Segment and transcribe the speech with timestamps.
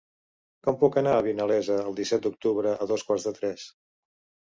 [0.67, 3.73] Com puc anar a Vinalesa el disset d'octubre a dos quarts de tres?